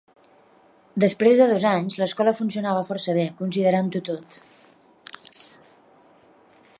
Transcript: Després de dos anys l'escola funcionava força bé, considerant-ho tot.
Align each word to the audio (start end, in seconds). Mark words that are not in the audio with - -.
Després 1.03 1.41
de 1.41 1.45
dos 1.51 1.65
anys 1.71 1.97
l'escola 2.03 2.33
funcionava 2.39 2.87
força 2.89 3.15
bé, 3.19 3.27
considerant-ho 3.41 4.03
tot. 4.11 4.41